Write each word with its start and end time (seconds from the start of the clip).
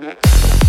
Mm-hmm. 0.00 0.67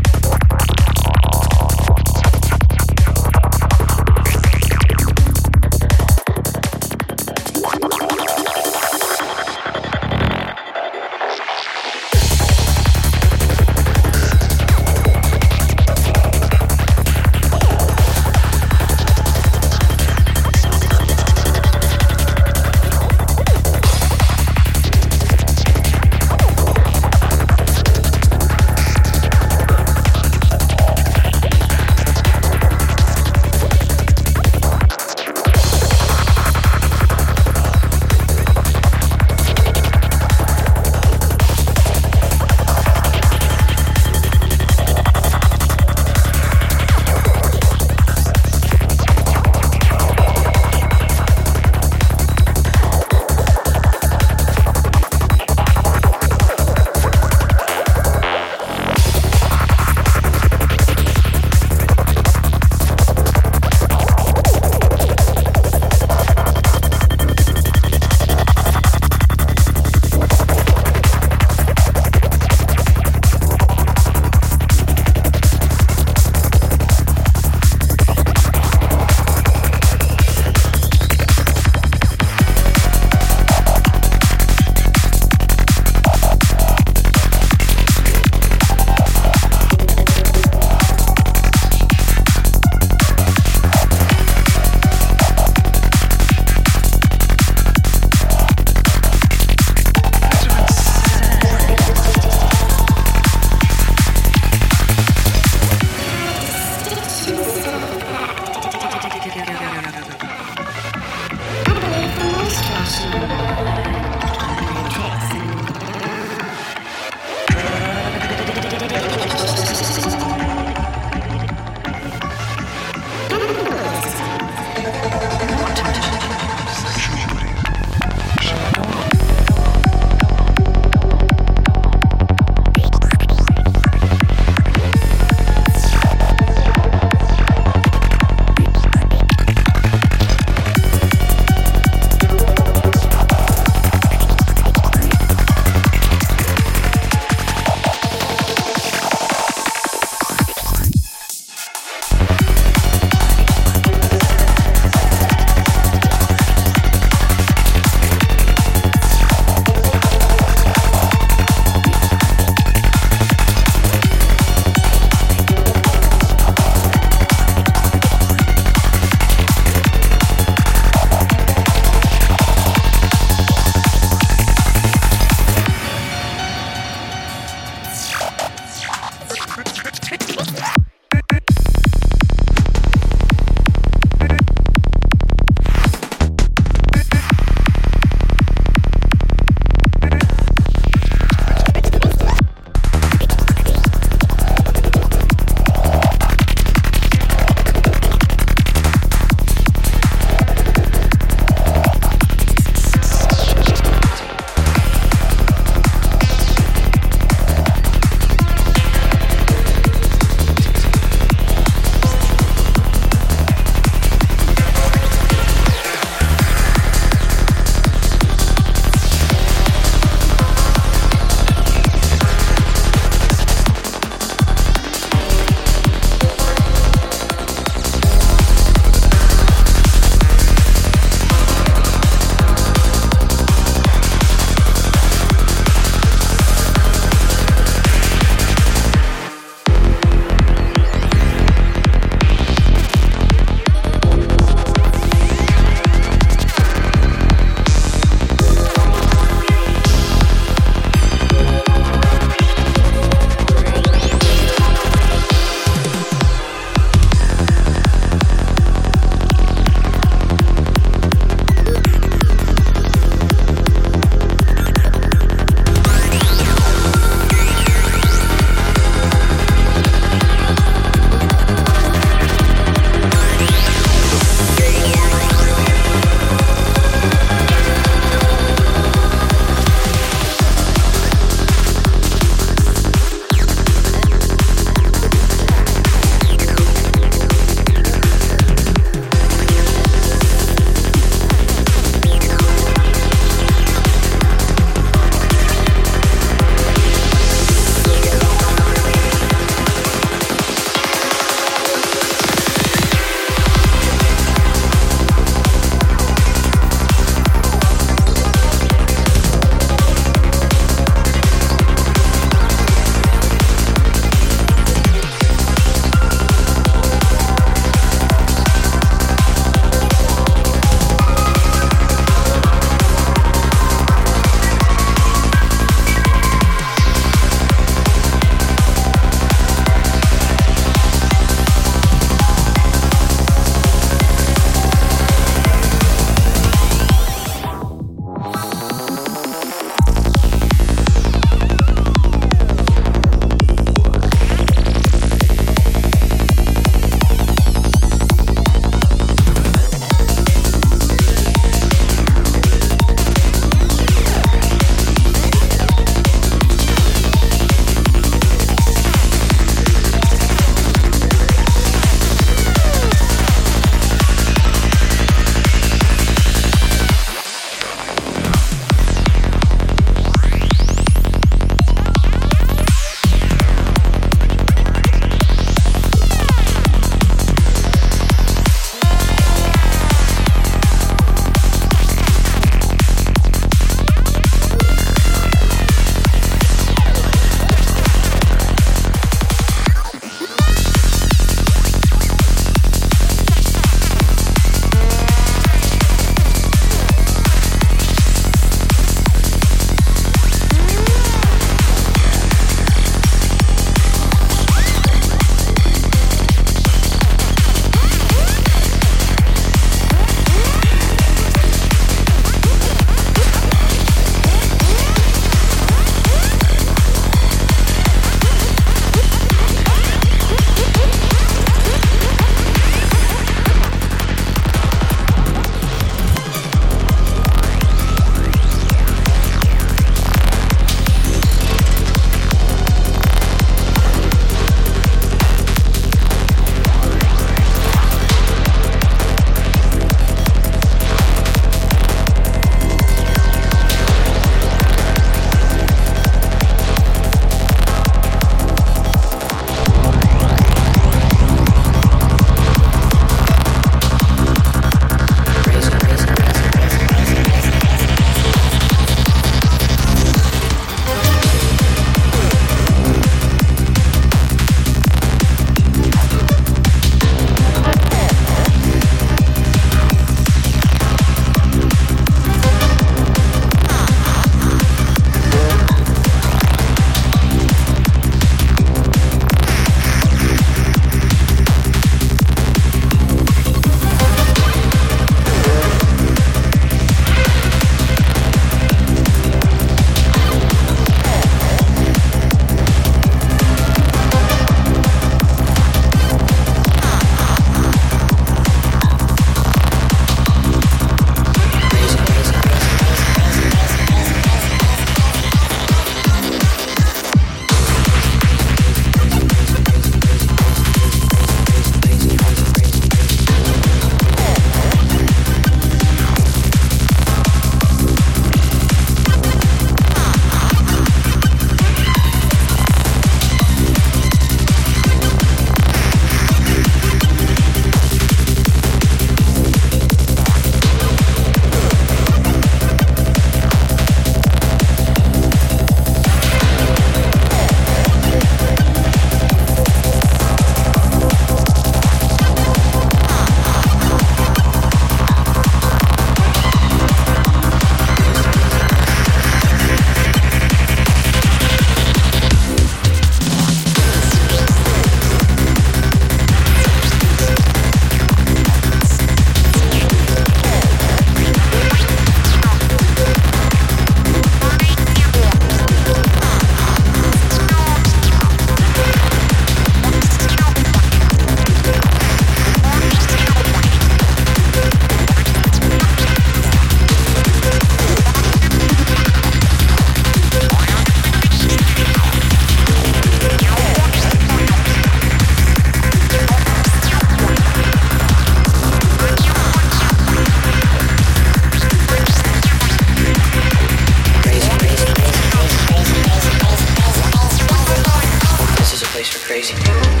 Crazy. 599.31 600.00